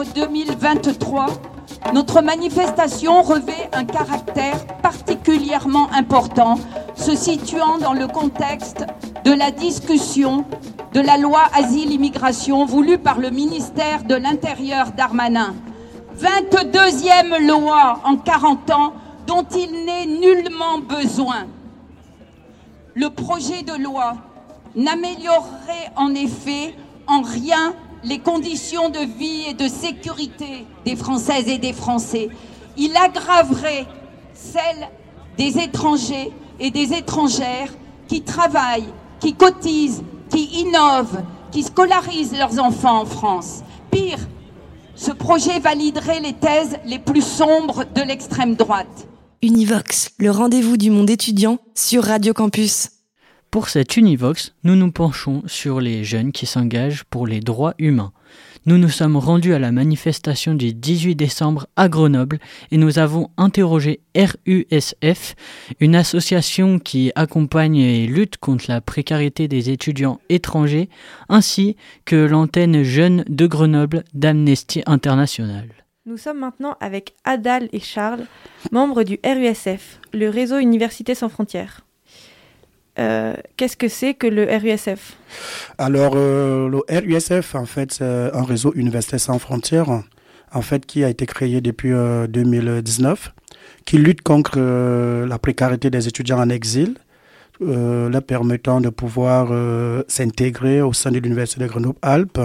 [0.00, 1.26] Décembre 2023,
[1.94, 6.58] notre manifestation revêt un caractère particulièrement important,
[6.94, 8.84] se situant dans le contexte
[9.24, 10.44] de la discussion
[10.94, 15.54] de la loi Asile-Immigration voulue par le ministère de l'Intérieur Darmanin.
[16.18, 18.92] 22e loi en 40 ans
[19.26, 21.46] dont il n'est nullement besoin.
[22.94, 24.14] Le projet de loi
[24.74, 26.74] n'améliorerait en effet
[27.06, 32.28] en rien les conditions de vie et de sécurité des Françaises et des Français.
[32.76, 33.86] Il aggraverait
[34.34, 34.88] celles
[35.36, 37.72] des étrangers et des étrangères
[38.08, 43.62] qui travaillent, qui cotisent, qui innovent, qui scolarisent leurs enfants en France.
[43.90, 44.18] Pire,
[44.94, 49.08] ce projet validerait les thèses les plus sombres de l'extrême droite.
[49.42, 52.99] Univox, le rendez-vous du monde étudiant sur Radio Campus.
[53.50, 58.12] Pour cet Univox, nous nous penchons sur les jeunes qui s'engagent pour les droits humains.
[58.64, 62.38] Nous nous sommes rendus à la manifestation du 18 décembre à Grenoble
[62.70, 65.34] et nous avons interrogé RUSF,
[65.80, 70.88] une association qui accompagne et lutte contre la précarité des étudiants étrangers,
[71.28, 75.66] ainsi que l'antenne jeune de Grenoble d'Amnesty International.
[76.06, 78.26] Nous sommes maintenant avec Adal et Charles,
[78.70, 81.80] membres du RUSF, le réseau Université sans frontières.
[82.98, 85.16] Euh, Qu'est-ce que c'est que le RUSF
[85.78, 90.02] Alors, euh, le RUSF, en fait, c'est un réseau universitaire sans frontières,
[90.52, 93.32] en fait, qui a été créé depuis euh, 2019,
[93.84, 96.96] qui lutte contre euh, la précarité des étudiants en exil,
[97.62, 102.40] euh, leur permettant de pouvoir euh, s'intégrer au sein de l'Université de Grenoble-Alpes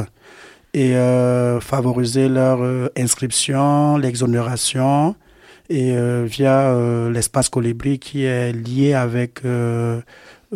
[0.73, 5.15] et euh, favoriser leur euh, inscription, l'exonération,
[5.69, 10.01] et euh, via euh, l'espace Colibri qui est lié avec euh, euh,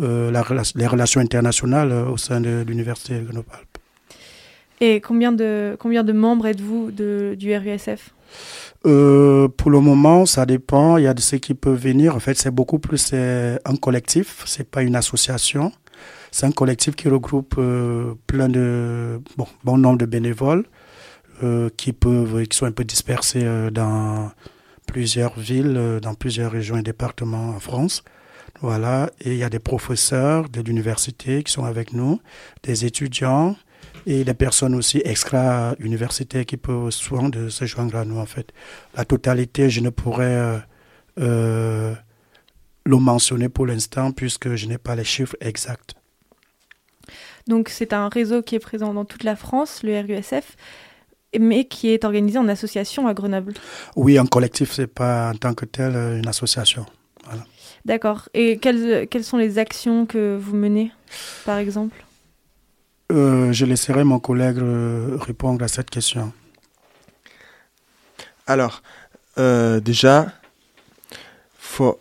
[0.00, 3.78] la rela- les relations internationales euh, au sein de l'Université de Grenoble-Alpes.
[4.80, 8.14] Et combien de, combien de membres êtes-vous du RUSF
[8.86, 10.96] Euh, pour le moment, ça dépend.
[10.96, 12.16] Il y a de ceux qui peuvent venir.
[12.16, 14.42] En fait, c'est beaucoup plus euh, un collectif.
[14.46, 15.70] C'est pas une association.
[16.30, 20.64] C'est un collectif qui regroupe euh, plein de bon, bon nombre de bénévoles
[21.42, 24.30] euh, qui peuvent, qui sont un peu dispersés euh, dans
[24.86, 28.02] plusieurs villes, euh, dans plusieurs régions et départements en France.
[28.62, 29.10] Voilà.
[29.20, 32.20] Et il y a des professeurs de l'université qui sont avec nous,
[32.62, 33.56] des étudiants
[34.06, 38.52] et des personnes aussi extra-universitaires qui peuvent souvent de se joindre à nous en fait.
[38.96, 40.58] La totalité, je ne pourrais euh,
[41.20, 41.94] euh,
[42.84, 45.94] le mentionner pour l'instant puisque je n'ai pas les chiffres exacts.
[47.46, 50.56] Donc c'est un réseau qui est présent dans toute la France, le RUSF,
[51.38, 53.54] mais qui est organisé en association à Grenoble.
[53.96, 56.86] Oui, un collectif, c'est pas en tant que tel euh, une association.
[57.84, 58.28] D'accord.
[58.34, 60.92] Et quelles, quelles sont les actions que vous menez,
[61.44, 62.04] par exemple?
[63.10, 66.32] Euh, je laisserai mon collègue euh, répondre à cette question.
[68.46, 68.82] Alors,
[69.38, 70.32] euh, déjà,
[71.58, 71.98] faut,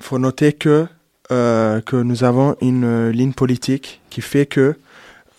[0.00, 0.86] faut noter que,
[1.30, 4.76] euh, que nous avons une euh, ligne politique qui fait que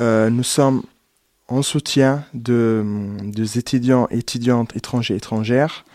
[0.01, 0.83] euh, nous sommes
[1.47, 2.83] en soutien de,
[3.21, 5.85] des étudiants, étudiantes, étrangers, étrangères,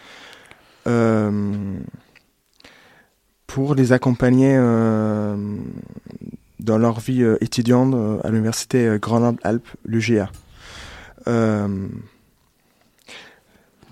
[0.87, 1.79] euh,
[3.49, 5.35] pour les accompagner euh,
[6.61, 10.31] dans leur vie euh, étudiante euh, à l'université Grenoble-Alpes, l'UGA.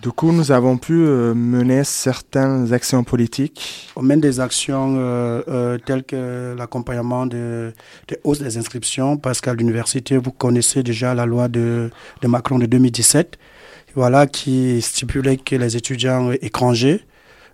[0.02, 3.90] Du coup, nous avons pu mener certaines actions politiques.
[3.96, 4.94] On mène des actions
[5.84, 7.72] telles que l'accompagnement de,
[8.06, 11.90] des hausses des inscriptions, parce qu'à l'université, vous connaissez déjà la loi de,
[12.22, 13.36] de Macron de 2017,
[13.94, 17.02] voilà, qui stipulait que les étudiants étrangers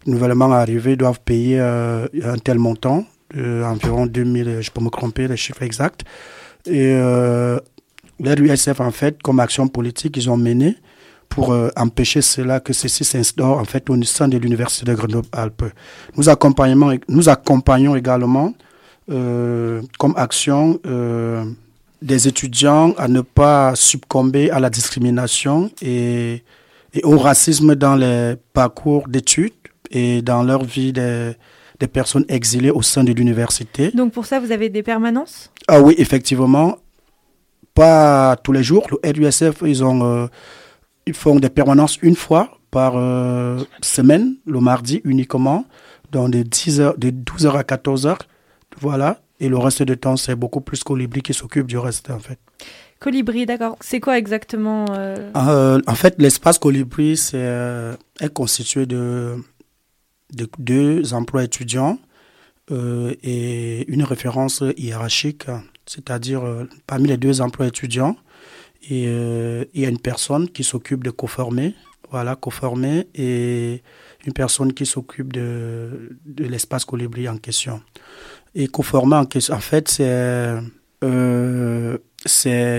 [0.07, 3.05] nouvellement arrivés doivent payer euh, un tel montant,
[3.37, 6.03] euh, environ 2000, je peux me tromper, les chiffres exacts.
[6.67, 7.59] Et euh,
[8.21, 10.77] l'USF, en fait, comme action politique, ils ont mené
[11.29, 15.65] pour euh, empêcher cela, que ceci s'instaure en fait au sein de l'Université de Grenoble-Alpes.
[16.17, 18.53] Nous accompagnons, nous accompagnons également
[19.11, 21.45] euh, comme action euh,
[22.03, 26.43] des étudiants à ne pas succomber à la discrimination et,
[26.93, 29.53] et au racisme dans les parcours d'études
[29.93, 31.33] et dans leur vie des,
[31.83, 33.91] des personnes exilées au sein de l'université.
[33.91, 35.51] Donc pour ça, vous avez des permanences?
[35.67, 36.79] Ah oui, effectivement.
[37.75, 38.87] Pas tous les jours.
[38.93, 40.27] Le RUSF, ils, ont, euh,
[41.07, 45.65] ils font des permanences une fois par euh, semaine, le mardi uniquement,
[46.13, 48.17] dans de, 10 heures, de 12h à 14h.
[48.81, 49.21] Voilà.
[49.41, 52.39] Et le reste du temps, c'est beaucoup plus Colibri qui s'occupe du reste, en fait.
[53.01, 53.77] Colibri, d'accord.
[53.81, 55.31] C'est quoi exactement euh?
[55.37, 59.37] Euh, En fait, l'espace Colibri, c'est est constitué de,
[60.33, 61.99] de deux emplois étudiants
[62.71, 65.47] euh, et une référence hiérarchique,
[65.87, 68.17] c'est-à-dire euh, parmi les deux emplois étudiants,
[68.91, 71.75] euh, il y a une personne qui s'occupe de co-former,
[72.11, 73.83] voilà, co-former, et
[74.27, 77.83] une personne qui s'occupe de, l'espace Colibri en question.
[78.55, 80.03] Et co-former, en, question- en fait, c'est
[81.05, 81.99] euh,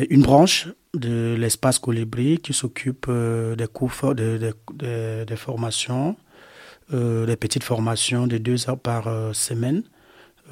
[0.10, 3.10] une branche de l'espace Colibri qui s'occupe
[3.58, 6.16] des cours, de- formations,
[6.92, 9.84] euh, des petites formations de deux heures par euh, semaine,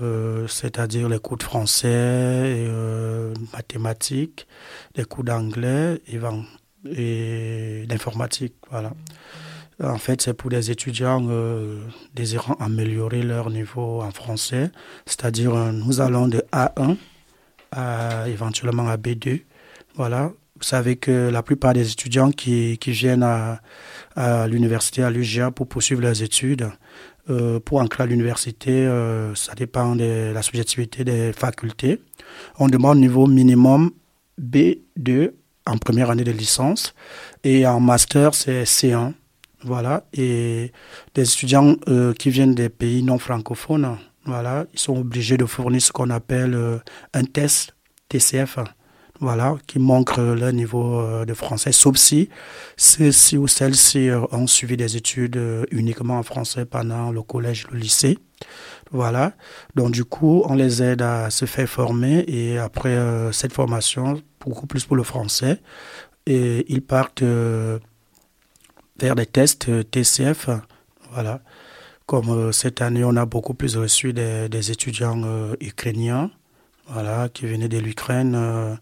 [0.01, 2.67] euh, c'est-à-dire les cours de français,
[3.53, 4.47] mathématiques,
[4.95, 6.19] des cours d'anglais et,
[6.95, 8.55] et d'informatique.
[8.69, 8.93] Voilà.
[9.83, 11.27] En fait, c'est pour des étudiants
[12.13, 14.71] désirant améliorer leur niveau en français,
[15.07, 16.97] c'est-à-dire nous allons de A1
[17.71, 19.41] à éventuellement à B2.
[19.95, 20.31] Voilà.
[20.55, 23.61] Vous savez que la plupart des étudiants qui, qui viennent à,
[24.15, 26.69] à l'université, à l'UGA pour poursuivre leurs études,
[27.29, 32.01] euh, pour entrer à l'université, euh, ça dépend de la subjectivité des facultés.
[32.57, 33.91] On demande niveau minimum
[34.41, 35.31] B2
[35.67, 36.95] en première année de licence
[37.43, 39.13] et en master, c'est C1.
[39.63, 40.05] Voilà.
[40.13, 40.71] Et
[41.13, 45.81] des étudiants euh, qui viennent des pays non francophones, voilà, ils sont obligés de fournir
[45.81, 46.57] ce qu'on appelle
[47.13, 47.75] un test
[48.09, 48.59] TCF,
[49.21, 52.27] voilà, qui euh, leur niveau euh, de français, sauf si
[52.75, 57.67] ceux-ci ou celles-ci euh, ont suivi des études euh, uniquement en français pendant le collège,
[57.71, 58.17] le lycée.
[58.89, 59.33] Voilà.
[59.75, 62.97] Donc, du coup, on les aide à se faire former et après
[63.31, 65.61] cette formation, beaucoup plus pour le français,
[66.25, 67.79] et ils partent vers
[69.15, 70.49] des tests TCF.
[71.13, 71.39] Voilà.
[72.05, 75.21] Comme cette année, on a beaucoup plus reçu des, étudiants
[75.61, 76.29] ukrainiens
[76.91, 78.75] voilà, qui venaient de l'Ukraine, euh,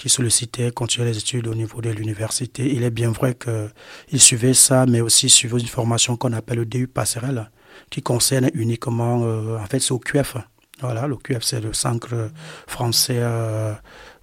[0.00, 2.74] qui sollicitaient continuer les études au niveau de l'université.
[2.74, 6.64] Il est bien vrai qu'ils suivaient ça, mais aussi suivaient une formation qu'on appelle le
[6.64, 7.50] DU passerelle,
[7.90, 10.38] qui concerne uniquement, euh, en fait, c'est au QF.
[10.80, 12.30] Voilà, le QF, c'est le centre
[12.66, 13.74] français euh,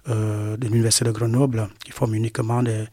[0.08, 2.86] euh, de l'Université de Grenoble, qui forme uniquement des,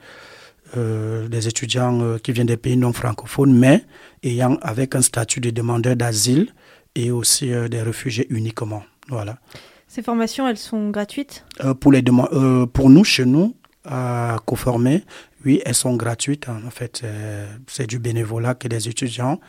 [0.75, 3.83] des étudiants qui viennent des pays non francophones, mais
[4.21, 6.53] ayant avec un statut de demandeur d'asile
[6.94, 8.83] et aussi des réfugiés uniquement.
[9.07, 9.39] Voilà.
[9.95, 12.03] Ces formations, elles sont gratuites Euh, pour, les
[12.33, 13.56] euh, pour nous, chez nous,
[13.86, 15.06] à Coformer,
[15.45, 16.50] oui, elles sont gratuites.
[16.50, 16.59] hein.
[16.68, 19.39] En fait, c'est- c'est du bénévolat que des étudiants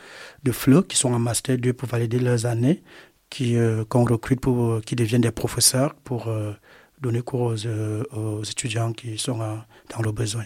[0.43, 2.81] de FLE qui sont en Master 2 pour valider leurs années,
[3.29, 6.53] qui, euh, qu'on recrute pour, qui deviennent des professeurs pour euh,
[7.01, 9.55] donner cours aux, euh, aux étudiants qui sont euh,
[9.93, 10.45] dans le besoin.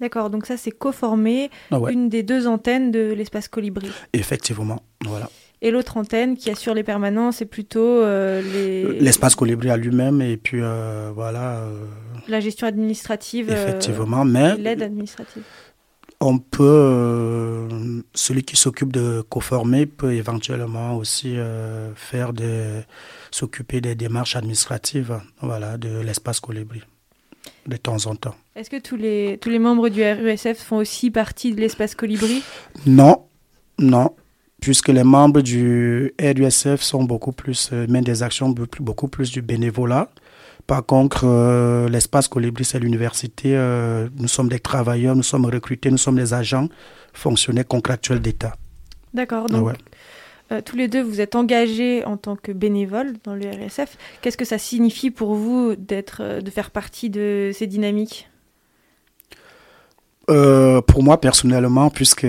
[0.00, 1.92] D'accord, donc ça c'est co-formé, Ah ouais.
[1.92, 3.90] une des deux antennes de l'espace Colibri.
[4.14, 5.28] Effectivement, voilà.
[5.62, 8.98] Et l'autre antenne qui assure les permanences, c'est plutôt euh, les...
[9.00, 11.58] L'espace colibri à lui-même et puis euh, voilà.
[11.60, 11.84] euh,
[12.28, 13.50] la gestion administrative.
[13.50, 15.42] euh, Effectivement, mais- et L'aide administrative.
[16.20, 22.80] on peut, euh, celui qui s'occupe de co-former peut éventuellement aussi euh, faire des,
[23.30, 26.80] s'occuper des démarches administratives, voilà, de l'espace colibri,
[27.66, 28.34] de temps en temps.
[28.56, 32.42] Est-ce que tous les, tous les membres du RUSF font aussi partie de l'espace Colibri?
[32.86, 33.24] Non,
[33.78, 34.14] non,
[34.60, 39.42] puisque les membres du RUSF sont beaucoup plus, euh, mènent des actions beaucoup plus du
[39.42, 40.08] bénévolat.
[40.66, 43.56] Par contre, euh, l'espace Colibri, c'est l'université.
[43.56, 46.68] euh, nous sommes des travailleurs, nous sommes recrutés, nous sommes des agents
[47.12, 48.54] fonctionnaires contractuels d'État.
[49.12, 49.74] D'accord, donc ouais.
[50.52, 53.96] euh, tous les deux, vous êtes engagés en tant que bénévoles dans le RSF.
[54.20, 58.28] Qu'est-ce que ça signifie pour vous d'être, de faire partie de ces dynamiques?
[60.28, 62.24] Pour moi personnellement, puisque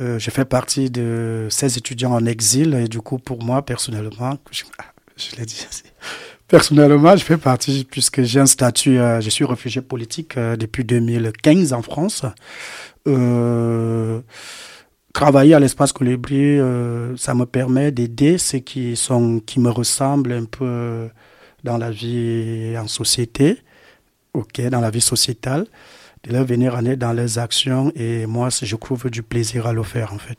[0.00, 4.36] euh, je fais partie de ces étudiants en exil, et du coup pour moi personnellement,
[4.50, 4.84] je, ah,
[6.48, 10.84] personnellement je fais partie puisque j'ai un statut, euh, je suis réfugié politique euh, depuis
[10.84, 12.24] 2015 en France.
[13.08, 14.20] Euh,
[15.14, 16.58] travailler à l'espace Colibri,
[17.16, 21.08] ça me permet d'aider ceux qui sont, qui me ressemblent un peu
[21.64, 23.62] dans la vie en société,
[24.34, 25.66] ok, dans la vie sociétale
[26.26, 29.72] de leur venir en aide dans leurs actions et moi, je trouve du plaisir à
[29.72, 30.38] le faire en fait.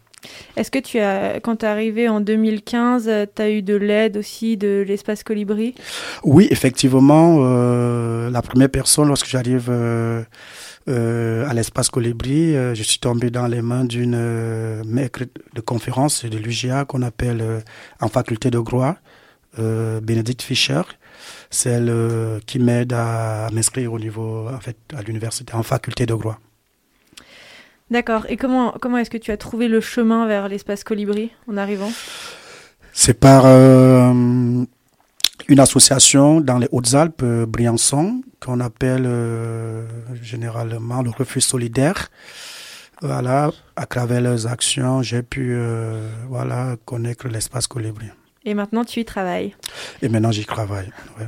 [0.56, 4.17] Est-ce que tu as, quand tu es arrivé en 2015, tu as eu de l'aide
[4.17, 5.75] aussi de l'espace Colibri?
[6.24, 7.38] Oui, effectivement.
[7.41, 10.24] Euh, la première personne, lorsque j'arrive euh,
[10.89, 15.22] euh, à l'espace Colibri, je suis tombé dans les mains d'une maître
[15.53, 17.44] de conférence de l'UGA qu'on appelle
[18.01, 18.96] en faculté de droit,
[19.58, 20.82] Bénédicte Fischer.
[21.50, 26.13] C'est elle qui m'aide à m'inscrire au niveau, en fait, à l'université en faculté de
[26.13, 26.39] droit.
[27.89, 28.25] D'accord.
[28.27, 31.92] Et comment, comment est-ce que tu as trouvé le chemin vers l'espace Colibri en arrivant?
[32.92, 34.66] C'est par euh,
[35.48, 39.86] une association dans les Hautes-Alpes, euh, Briançon, qu'on appelle euh,
[40.22, 42.10] généralement le Refuge solidaire.
[43.01, 45.56] Voilà, à travers leurs actions, j'ai pu
[46.27, 48.08] voilà, connaître l'espace Colibri.
[48.46, 49.56] Et maintenant, tu y travailles
[50.01, 50.91] Et maintenant, j'y travaille.
[51.20, 51.27] Ouais.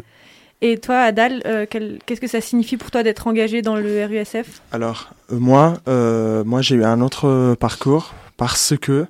[0.61, 4.61] Et toi, Adal, euh, qu'est-ce que ça signifie pour toi d'être engagé dans le RUSF
[4.73, 9.05] Alors, euh, moi, euh, moi j'ai eu un autre parcours parce que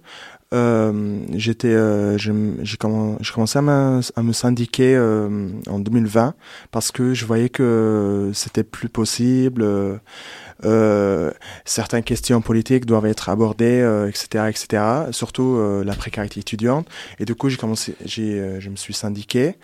[0.51, 4.97] j'étais, j'ai commencé à me, à me syndiquer
[5.67, 6.33] en 2020
[6.71, 9.63] parce que je voyais que c'était plus possible
[10.65, 11.31] euh,
[11.63, 14.83] certaines questions politiques doivent être abordées, etc., euh, etc.
[15.11, 16.87] Surtout euh, la précarité étudiante.
[17.19, 19.55] Et du coup, j'ai commencé, j'ai, je me suis syndiqué.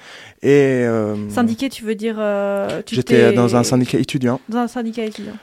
[0.41, 0.85] Et
[1.29, 2.15] syndiqué, tu veux dire
[2.89, 4.39] J'étais dans un syndicat étudiant.
[4.49, 5.37] Dans un syndicat étudiant.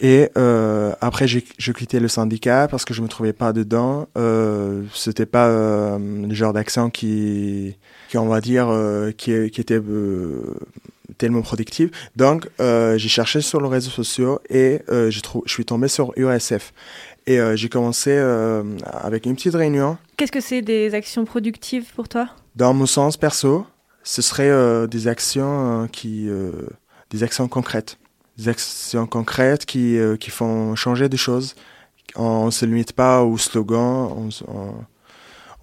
[0.00, 4.08] Et euh, après, j'ai quitté le syndicat parce que je me trouvais pas dedans.
[4.16, 5.48] Euh, C'était pas
[5.98, 7.76] le genre d'action qui,
[8.08, 8.68] qui, on va dire,
[9.16, 9.80] qui, qui était
[11.18, 11.90] tellement productive.
[12.16, 16.12] Donc, euh, j'ai cherché sur les réseaux sociaux et euh, je, je suis tombé sur
[16.16, 16.72] USF.
[17.26, 19.98] Et euh, j'ai commencé euh, avec une petite réunion.
[20.16, 22.28] Qu'est-ce que c'est des actions productives pour toi?
[22.54, 23.66] Dans mon sens perso,
[24.02, 26.28] ce serait euh, des actions qui,
[27.10, 27.98] des actions concrètes,
[28.46, 31.54] actions concrètes qui, qui font changer des choses.
[32.14, 34.10] On, ne se limite pas au slogan.
[34.16, 34.72] On, on,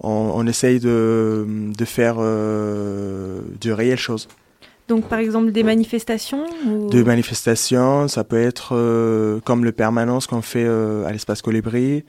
[0.08, 4.28] on essaye de, de faire de réelles choses.
[4.86, 6.90] Donc par exemple des manifestations ou...
[6.90, 12.04] Des manifestations, ça peut être euh, comme le permanence qu'on fait euh, à l'espace Colibri,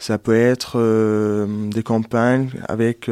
[0.00, 3.08] ça peut être euh, des campagnes avec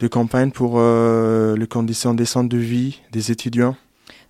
[0.00, 3.76] des campagnes pour les conditions décentes de vie des étudiants.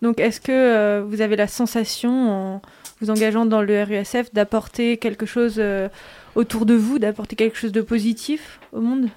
[0.03, 2.63] Donc est-ce que vous avez la sensation en
[3.01, 5.61] vous engageant dans le RUSF d'apporter quelque chose
[6.35, 9.09] autour de vous, d'apporter quelque chose de positif au monde?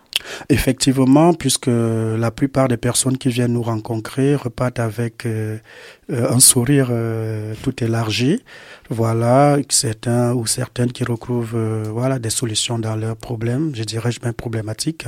[0.50, 5.58] Effectivement, puisque la plupart des personnes qui viennent nous rencontrer repartent avec euh,
[6.12, 8.44] euh, un sourire euh, tout élargi.
[8.90, 11.58] Voilà, certains ou certaines qui retrouvent
[11.90, 15.06] voilà des solutions dans leurs problèmes, je dirais même problématiques,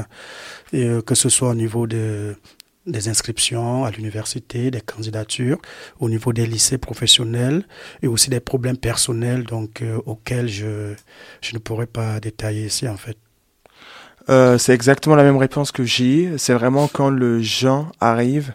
[0.71, 2.35] que ce soit au niveau de
[2.85, 5.59] des inscriptions à l'université, des candidatures,
[5.99, 7.65] au niveau des lycées professionnels
[8.01, 10.93] et aussi des problèmes personnels donc auxquels je
[11.41, 13.17] je ne pourrais pas détailler ici en fait.
[14.29, 16.37] Euh, c'est exactement la même réponse que j'ai.
[16.37, 18.53] C'est vraiment quand le gens arrive,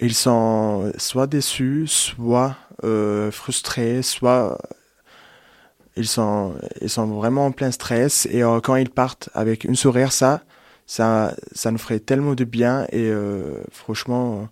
[0.00, 4.58] ils sont soit déçus, soit euh, frustrés, soit
[5.96, 9.76] ils sont ils sont vraiment en plein stress et euh, quand ils partent avec une
[9.76, 10.42] sourire, ça
[10.86, 14.48] ça ça nous ferait tellement de bien et euh, franchement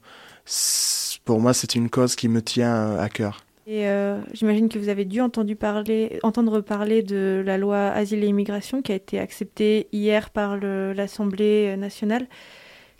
[1.24, 3.44] pour moi c'est une cause qui me tient à cœur.
[3.66, 8.82] Et euh, j'imagine que vous avez dû entendre parler, de la loi Asile et Immigration
[8.82, 12.26] qui a été acceptée hier par l'Assemblée nationale.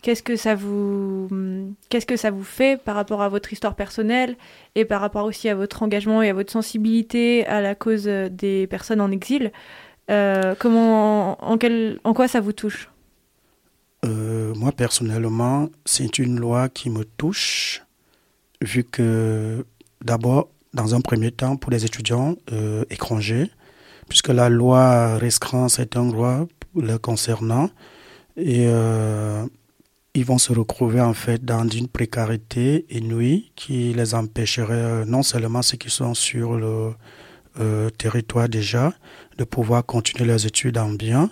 [0.03, 1.29] Qu'est-ce que ça vous,
[1.89, 4.37] qu'est-ce que ça vous fait par rapport à votre histoire personnelle
[4.75, 8.67] et par rapport aussi à votre engagement et à votre sensibilité à la cause des
[8.69, 9.53] personnes en exil?
[10.11, 12.92] Euh, Comment, en quoi ça vous touche?
[14.05, 17.83] Euh, Moi personnellement, c'est une loi qui me touche
[18.61, 19.65] vu que
[20.05, 23.51] D'abord, dans un premier temps, pour les étudiants euh, étrangers,
[24.09, 27.71] puisque la loi restreint certains droits le concernant,
[28.37, 29.47] et euh,
[30.15, 35.23] ils vont se retrouver en fait dans une précarité inouïe qui les empêcherait euh, non
[35.23, 36.95] seulement ceux qui sont sur le
[37.99, 38.95] territoire déjà
[39.37, 41.29] de pouvoir continuer leurs études en bien,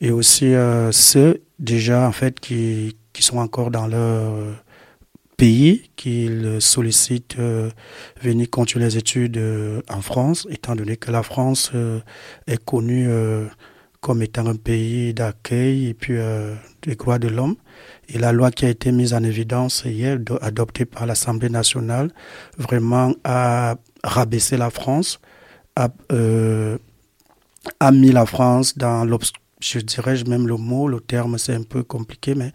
[0.00, 0.52] et aussi
[0.92, 4.56] ceux déjà en fait qui, qui sont encore dans leur
[5.40, 7.70] pays qu'il sollicite euh,
[8.20, 12.00] venir continuer les études euh, en France, étant donné que la France euh,
[12.46, 13.08] est connue
[14.02, 16.16] comme étant un pays d'accueil et puis
[16.82, 17.56] des droits de l'homme.
[18.08, 22.10] Et la loi qui a été mise en évidence hier, adoptée par l'Assemblée nationale,
[22.58, 25.20] vraiment a rabaissé la France,
[25.76, 25.88] a,
[27.80, 31.62] a mis la France dans l'obscurité je dirais même le mot, le terme c'est un
[31.62, 32.52] peu compliqué, mais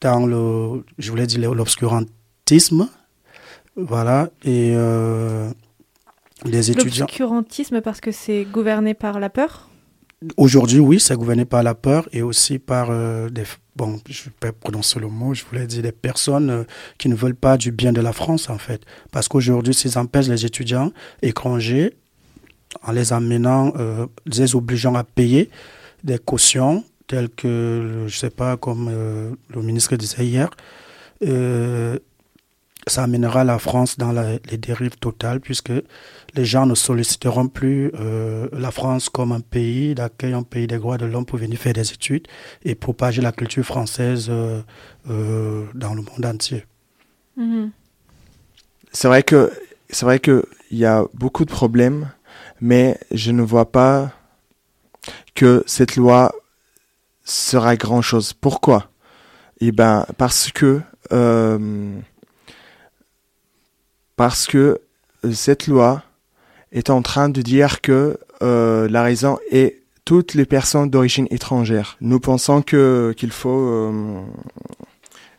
[0.00, 2.88] dans le, je voulais dire l'obscurantisme,
[3.76, 5.50] voilà, et euh,
[6.44, 7.06] les étudiants.
[7.06, 9.68] L'obscurantisme parce que c'est gouverné par la peur?
[10.36, 12.88] Aujourd'hui, oui, c'est gouverné par la peur et aussi par
[13.30, 13.44] des
[13.76, 16.64] bon, je ne vais pas prononcer le mot, je voulais dire des personnes
[16.98, 18.82] qui ne veulent pas du bien de la France, en fait.
[19.12, 20.92] Parce qu'aujourd'hui, s'ils empêchent les étudiants
[21.22, 21.94] étrangers,
[22.82, 25.50] en les amenant, euh, les obligeant à payer
[26.06, 30.48] des cautions, telles que, je ne sais pas, comme le ministre disait hier,
[31.22, 31.98] euh,
[32.88, 35.72] ça amènera la France dans les dérives totales puisque
[36.34, 40.78] les gens ne solliciteront plus euh, la France comme un pays d'accueil, un pays des
[40.78, 42.28] droits de l'homme pour venir faire des études
[42.64, 44.62] et propager la culture française euh,
[45.74, 46.64] dans le monde entier.
[47.36, 47.72] Mhm.
[48.92, 49.50] C'est vrai que
[49.90, 52.08] c'est vrai que il y a beaucoup de problèmes,
[52.60, 54.12] mais je ne vois pas
[55.34, 56.32] que cette loi
[57.24, 58.32] sera grand chose.
[58.32, 58.88] Pourquoi?
[59.60, 60.80] Eh ben parce que
[61.12, 61.98] euh,
[64.16, 64.80] parce que
[65.32, 66.02] cette loi
[66.72, 71.96] est en train de dire que euh, la raison est toutes les personnes d'origine étrangère.
[72.00, 74.22] Nous pensons que qu'il faut euh,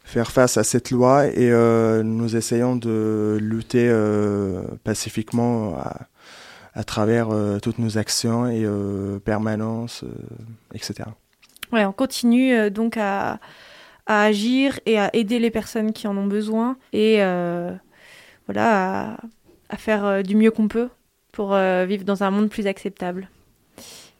[0.03, 1.51] faire face à cette loi et
[2.03, 3.93] nous essayons de lutter
[4.83, 5.77] pacifiquement
[6.83, 7.29] travers
[7.61, 8.65] toutes nos actions et
[9.23, 10.03] permanences,
[10.73, 11.09] etc.
[11.71, 13.39] Ouais, on continue donc à,
[14.07, 17.71] à agir et à aider les personnes qui en ont besoin et euh,
[18.47, 19.17] voilà
[19.69, 20.87] à, faire euh, du mieux qu'on peut
[21.33, 23.29] pour euh, vivre dans un monde plus acceptable.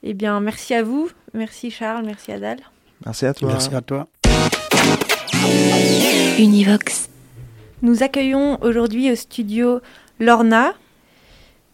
[0.02, 2.58] Eh bien, merci à vous, merci Charles, merci Adal.
[3.04, 3.48] Merci à toi.
[3.48, 4.06] Merci à toi.
[6.38, 7.08] Univox.
[7.82, 9.80] Nous accueillons aujourd'hui au studio
[10.20, 10.74] Lorna,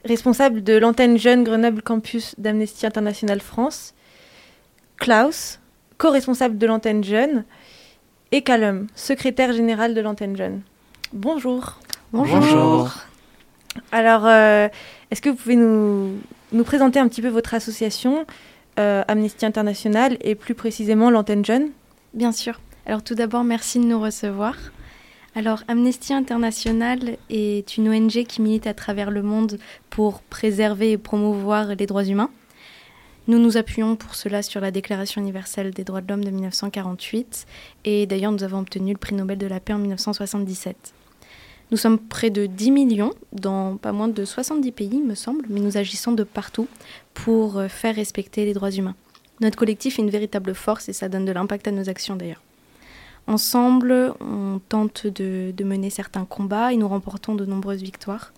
[0.04, 3.94] responsable de l'antenne jeune Grenoble Campus d'Amnesty International France,
[4.96, 5.60] Klaus,
[5.98, 7.44] co-responsable de l'antenne jeune,
[8.32, 10.62] et Calum, secrétaire général de l'antenne jeune.
[11.12, 11.78] Bonjour.
[12.12, 12.92] Bonjour.
[13.92, 14.68] Alors, euh,
[15.10, 16.18] est-ce que vous pouvez nous,
[16.52, 18.24] nous, présenter un petit peu votre association,
[18.78, 21.70] euh, Amnesty International, et plus précisément l'antenne jeune?
[22.12, 22.60] Bien sûr.
[22.86, 24.54] Alors tout d'abord, merci de nous recevoir.
[25.36, 29.58] Alors, Amnesty International est une ONG qui milite à travers le monde
[29.90, 32.30] pour préserver et promouvoir les droits humains.
[33.26, 37.46] Nous nous appuyons pour cela sur la Déclaration universelle des droits de l'homme de 1948
[37.84, 40.94] et d'ailleurs nous avons obtenu le prix Nobel de la paix en 1977.
[41.72, 45.58] Nous sommes près de 10 millions dans pas moins de 70 pays, me semble, mais
[45.58, 46.68] nous agissons de partout
[47.12, 48.94] pour faire respecter les droits humains.
[49.40, 52.42] Notre collectif est une véritable force et ça donne de l'impact à nos actions d'ailleurs.
[53.26, 58.32] Ensemble, on tente de, mener certains combats et nous remportons de nombreuses victoires.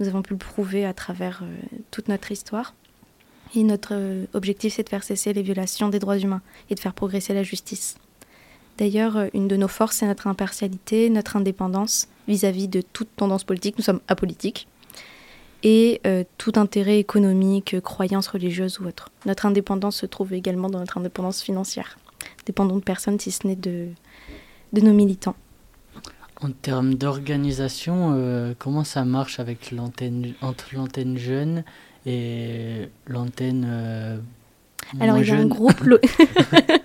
[0.00, 2.74] Nous avons pu le prouver à travers euh, toute notre histoire.
[3.54, 6.40] Et notre euh, objectif, c'est de faire cesser les violations des droits humains
[6.70, 7.96] et de faire progresser la justice.
[8.78, 13.44] D'ailleurs, euh, une de nos forces, c'est notre impartialité, notre indépendance vis-à-vis de toute tendance
[13.44, 13.76] politique.
[13.76, 14.66] Nous sommes apolitiques.
[15.64, 16.00] Et
[16.38, 19.10] tout intérêt économique, croyance religieuse ou autre.
[19.26, 21.98] Notre indépendance se trouve également dans notre indépendance financière.
[22.46, 23.88] Dépendons de personne, si ce n'est de,
[24.72, 25.36] de nos militants.
[26.40, 31.62] En termes d'organisation, comment ça marche avec l'antenne, entre l'antenne jeune
[32.06, 33.66] et l'antenne.
[33.68, 34.18] Euh,
[35.00, 35.72] Alors, il y a un groupe.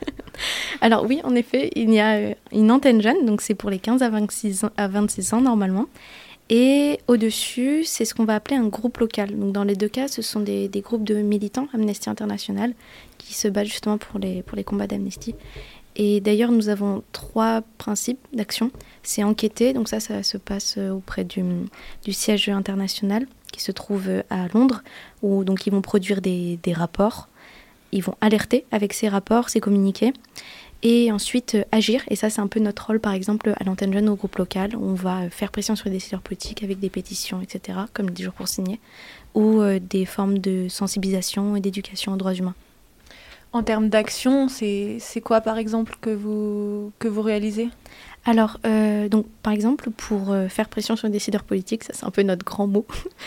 [0.82, 3.80] Alors, oui, en effet, il y a euh, une antenne jeune, donc c'est pour les
[3.80, 5.86] 15 à 26 ans, à 26 ans normalement.
[6.50, 9.38] Et au-dessus, c'est ce qu'on va appeler un groupe local.
[9.38, 12.74] Donc dans les deux cas, ce sont des, groupes de militants Amnesty International
[13.18, 15.36] qui se battent justement pour les, combats d'Amnesty.
[15.98, 18.72] Et d'ailleurs, nous avons trois principes d'action.
[19.04, 21.44] C'est enquêter, donc ça, ça se passe euh, auprès du,
[22.12, 24.84] siège international qui se trouve euh, à Londres,
[25.24, 27.30] où donc ils vont produire des rapports,
[27.92, 30.14] ils vont alerter avec ces rapports, ces communiqués,
[30.84, 32.04] et ensuite euh, agir.
[32.10, 34.76] Et ça, c'est un peu notre rôle, par exemple, à l'antenne jeune au groupe local.
[34.80, 38.34] On va faire pression sur les décideurs politiques avec des pétitions, etc., comme 10 jours
[38.34, 38.80] pour signer,
[39.34, 42.56] ou des formes de sensibilisation et d'éducation aux droits humains.
[43.54, 47.70] En termes d'action, c'est quoi par exemple que vous, que vous réalisez?
[48.26, 52.06] Alors, euh, donc, par exemple, pour euh, faire pression sur les décideurs politiques, ça c'est
[52.06, 52.86] un peu notre grand mot,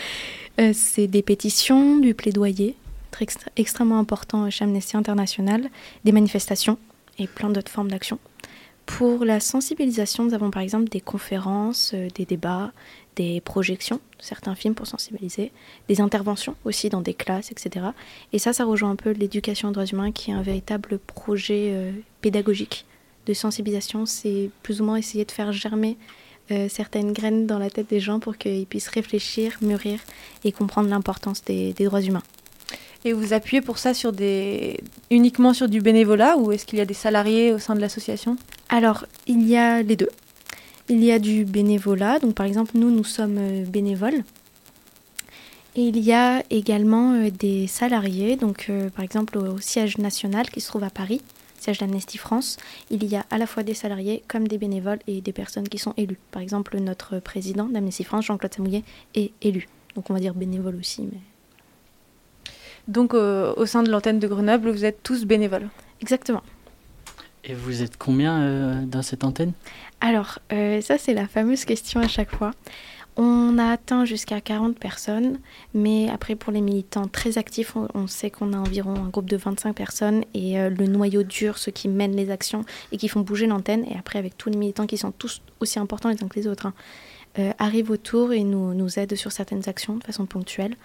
[0.59, 2.75] euh, c'est des pétitions, du plaidoyer,
[3.09, 3.25] très
[3.57, 5.67] extrêmement important chez Amnesty International,
[6.05, 6.77] des manifestations
[7.17, 8.19] et plein d'autres formes d'action.
[8.85, 12.71] Pour la sensibilisation, nous avons par exemple des conférences, des débats,
[13.15, 15.51] des projections certains films pour sensibiliser,
[15.89, 17.87] des interventions aussi dans des classes, etc.
[18.31, 21.71] Et ça, ça rejoint un peu l'éducation aux droits humains qui est un véritable projet
[21.73, 22.85] euh, pédagogique
[23.25, 24.05] de sensibilisation.
[24.05, 25.97] C'est plus ou moins essayer de faire germer
[26.51, 29.99] euh, certaines graines dans la tête des gens pour qu'ils puissent réfléchir, mûrir
[30.43, 32.23] et comprendre l'importance des droits humains.
[33.03, 33.93] Et vous appuyez pour ça
[35.09, 38.37] uniquement sur du bénévolat ou est-ce qu'il y a des salariés au sein de l'association?
[38.69, 40.09] Alors, il y a les deux.
[40.87, 42.19] Il y a du bénévolat.
[42.19, 44.23] Donc, par exemple, nous, nous sommes euh, bénévoles.
[45.75, 50.49] Et il y a également euh, des salariés, donc euh, par exemple au siège national
[50.49, 51.21] qui se trouve à Paris,
[51.59, 52.57] siège d'Amnesty France,
[52.89, 55.77] il y a à la fois des salariés comme des bénévoles et des personnes qui
[55.77, 56.19] sont élues.
[56.31, 58.83] Par exemple, notre président d'Amnesty France, Jean-Claude Samouillet,
[59.15, 59.69] est élu.
[59.95, 61.03] Donc on va dire bénévole aussi.
[61.03, 61.19] Mais...
[62.87, 65.69] Donc euh, au sein de l'antenne de Grenoble, vous êtes tous bénévoles
[66.01, 66.43] Exactement.
[67.43, 69.53] Et vous êtes combien dans cette antenne?
[69.99, 72.51] Alors, ça c'est la fameuse question à chaque fois.
[73.17, 75.39] On a atteint jusqu'à 40 personnes,
[75.73, 79.35] mais après pour les militants très actifs, on, sait qu'on a environ un groupe de
[79.35, 82.63] 25 personnes et euh, le noyau dur, ceux qui mènent les actions
[82.93, 85.77] et qui font bouger l'antenne, et après avec tous les militants qui sont tous aussi
[85.77, 86.73] importants les uns que les autres, hein,
[87.39, 90.75] euh, arrivent autour et nous, nous aident sur certaines actions de façon ponctuelle,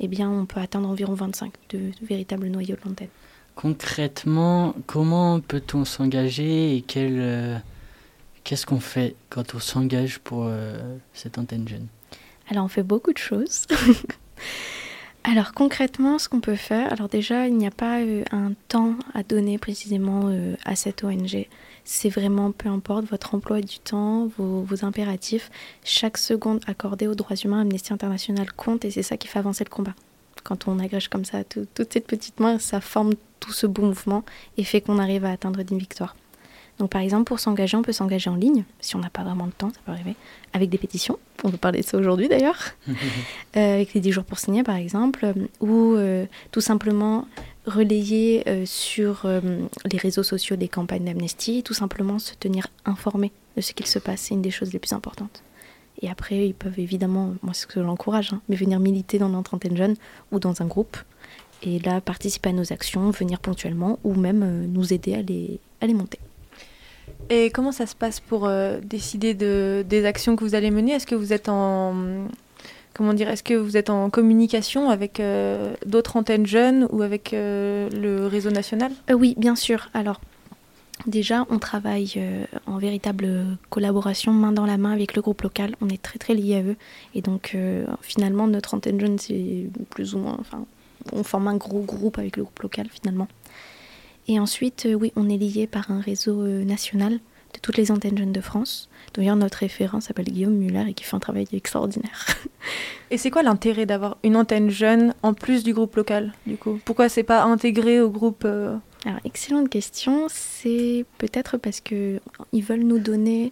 [0.00, 3.08] eh bien on peut atteindre environ 25 de, véritables noyaux de l'antenne.
[3.54, 7.16] Concrètement, comment peut-on s'engager et quel...
[7.18, 7.58] Euh,
[8.44, 10.76] Qu'est-ce qu'on fait quand on s'engage pour euh,
[11.14, 11.86] cette antenne jeune?
[12.50, 13.66] Alors on fait beaucoup de choses.
[15.26, 18.94] alors concrètement, ce qu'on peut faire, alors déjà, il n'y a pas euh, un temps
[19.14, 21.46] à donner précisément euh, à cette ONG.
[21.84, 25.50] C'est vraiment, peu importe votre emploi du temps, vos, impératifs,
[25.82, 29.64] chaque seconde accordée aux droits humains, Amnesty International compte et c'est ça qui fait avancer
[29.64, 29.94] le combat.
[30.42, 34.24] Quand on agrège comme ça toutes ces petites mains, ça forme tout ce beau mouvement
[34.58, 36.14] et fait qu'on arrive à atteindre des victoires.
[36.78, 39.46] Donc par exemple, pour s'engager, on peut s'engager en ligne, si on n'a pas vraiment
[39.46, 40.16] de temps, ça peut arriver,
[40.52, 42.58] avec des pétitions, on peut parler de ça aujourd'hui d'ailleurs,
[42.88, 47.28] euh, avec les 10 jours pour signer par exemple, ou euh, tout simplement
[47.66, 49.26] relayer euh, sur
[49.90, 54.00] les réseaux sociaux des campagnes d'amnesty, tout simplement se tenir informé de ce qu'il se
[54.00, 55.42] passe, c'est une des choses les plus importantes.
[56.02, 59.28] Et après, ils peuvent évidemment, moi c'est ce que j'encourage, hein, mais venir militer dans
[59.28, 59.94] notre antenne jeune
[60.32, 60.96] ou dans un groupe,
[61.62, 65.86] et là participer à nos actions, venir ponctuellement, ou même nous aider à les, à
[65.86, 66.18] les monter.
[67.30, 70.92] Et comment ça se passe pour euh, décider de, des actions que vous allez mener?
[70.92, 71.94] Est-ce que vous êtes en
[72.92, 77.32] comment dire Est-ce que vous êtes en communication avec euh, d'autres antennes jeunes ou avec
[77.32, 78.92] euh, le réseau national?
[79.12, 79.88] Oui, bien sûr.
[79.94, 80.20] Alors
[81.06, 82.22] déjà, on travaille
[82.66, 85.76] en véritable collaboration, main dans la main avec le groupe local.
[85.80, 86.76] On est très très liés à eux
[87.14, 87.56] et donc
[88.00, 90.64] finalement notre antenne jeune c'est plus ou moins, enfin,
[91.12, 93.28] on forme un gros groupe avec le groupe local finalement.
[94.26, 97.90] Et ensuite, euh, oui, on est lié par un réseau euh, national de toutes les
[97.90, 98.88] antennes jeunes de France.
[99.12, 102.26] D'ailleurs, notre référent s'appelle Guillaume Muller et qui fait un travail extraordinaire.
[103.10, 106.80] Et c'est quoi l'intérêt d'avoir une antenne jeune en plus du groupe local, du coup?
[106.84, 108.76] Pourquoi c'est pas intégré au groupe euh?
[109.04, 110.26] Alors, excellente question.
[110.30, 112.20] C'est peut-être parce que
[112.52, 113.50] ils veulent nous donner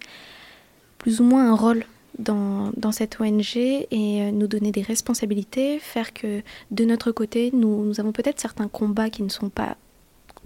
[0.97, 1.85] plus ou moins un rôle
[2.17, 7.85] dans, dans, cette ONG et nous donner des responsabilités, faire que de notre côté, nous,
[7.85, 9.77] nous avons peut-être certains combats qui ne sont pas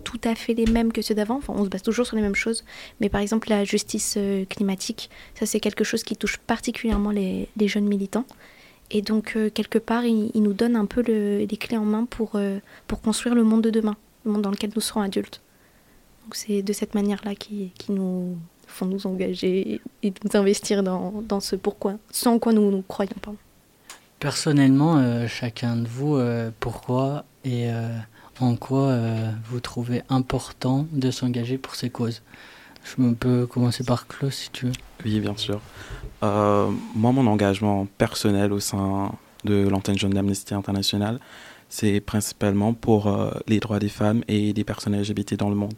[0.08, 1.36] tout à fait les mêmes que ceux d'avant.
[1.36, 2.64] Enfin, on se base toujours sur les mêmes choses.
[3.02, 7.50] Mais par exemple, la justice euh, climatique, ça c'est quelque chose qui touche particulièrement les,
[7.60, 8.26] jeunes militants.
[8.90, 12.32] Et donc, euh, quelque part, il, nous donne un peu les clés en main pour,
[12.36, 15.42] euh, pour construire le monde de demain, le monde dans lequel nous serons adultes.
[16.24, 21.22] Donc, c'est de cette manière-là qui, qui nous font nous engager et nous investir dans,
[21.22, 23.12] dans ce pourquoi, sans quoi nous, nous croyons.
[23.22, 23.34] pas.
[24.20, 26.18] Personnellement, chacun de vous,
[26.60, 27.70] pourquoi et
[28.40, 32.22] en quoi euh, vous trouvez important de s'engager pour ces causes?
[32.84, 34.72] Je peux commencer par Claude si tu veux.
[35.04, 35.60] Oui, bien sûr.
[36.24, 39.12] Euh, moi, mon engagement personnel au sein
[39.44, 41.20] de l'antenne jeune d'Amnesty International,
[41.70, 45.76] c'est principalement pour euh, les droits des femmes et des personnes LGBT dans le monde.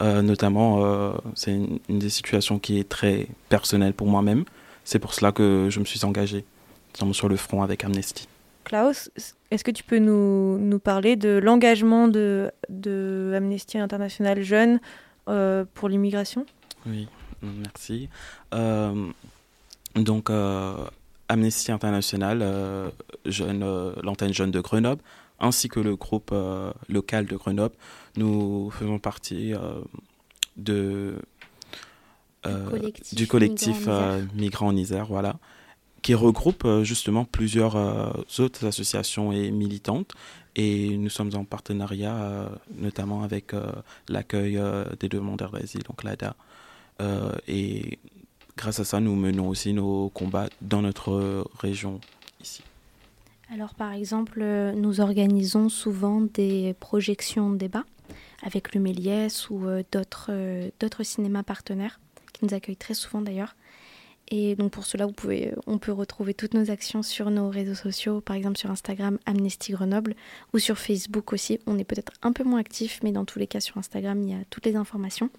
[0.00, 0.80] notamment,
[1.34, 4.44] c'est une, une, des situations qui est très personnelle pour moi-même.
[4.84, 6.44] C'est pour cela que je me suis engagé
[7.12, 8.26] sur le front avec Amnesty.
[8.68, 9.10] Klaus,
[9.50, 14.78] est-ce que tu peux nous, nous parler de l'engagement de, de, Amnesty International Jeunes
[15.28, 16.44] euh, pour l'immigration?
[16.84, 17.08] Oui,
[17.42, 18.10] merci.
[18.52, 19.06] Euh,
[19.94, 20.84] donc, euh,
[21.30, 22.92] Amnesty International,
[23.24, 25.00] jeune, l'antenne jeune de Grenoble,
[25.40, 26.34] ainsi que le groupe
[26.90, 27.74] local de Grenoble,
[28.18, 29.54] nous faisons partie
[30.58, 31.14] de,
[33.12, 33.88] du collectif,
[34.34, 35.36] Migrants en Isère, voilà
[36.02, 40.12] qui regroupe euh, justement plusieurs euh, autres associations et militantes.
[40.56, 43.52] Et nous sommes en partenariat euh, notamment avec
[44.08, 44.60] l'accueil
[44.98, 46.34] des demandeurs d'asile, donc l'ADA.
[47.46, 47.98] et
[48.56, 52.00] grâce à ça, nous menons aussi nos combats dans notre région
[52.40, 52.62] ici.
[53.52, 57.84] Alors par exemple, nous organisons souvent des projections de débats
[58.42, 60.32] avec le Méliès ou d'autres
[60.80, 62.00] d'autres cinémas partenaires
[62.32, 63.54] qui nous accueillent très souvent d'ailleurs.
[64.30, 67.74] Et donc pour cela, vous pouvez, on peut retrouver toutes nos actions sur nos réseaux
[67.74, 70.14] sociaux, par exemple sur Instagram Amnesty Grenoble
[70.52, 71.60] ou sur Facebook aussi.
[71.66, 74.30] On est peut-être un peu moins actif, mais dans tous les cas sur Instagram, il
[74.30, 75.30] y a toutes les informations.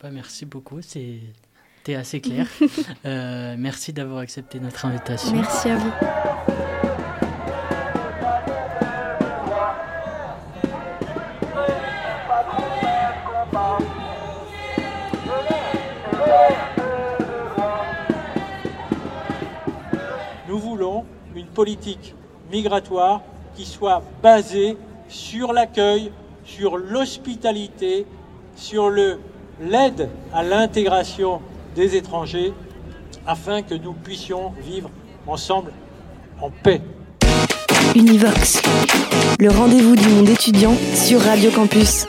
[0.00, 2.46] Bah, merci beaucoup, c'était assez clair.
[3.04, 5.32] euh, merci d'avoir accepté notre invitation.
[5.32, 6.54] Merci à vous.
[21.58, 22.14] Politique
[22.52, 23.20] migratoire
[23.56, 24.76] qui soit basée
[25.08, 26.12] sur l'accueil,
[26.44, 28.06] sur l'hospitalité,
[28.54, 31.40] sur l'aide à l'intégration
[31.74, 32.52] des étrangers,
[33.26, 34.88] afin que nous puissions vivre
[35.26, 35.72] ensemble
[36.40, 36.80] en paix.
[37.96, 38.62] Univox,
[39.40, 42.06] le rendez-vous du monde étudiant sur Radio Campus.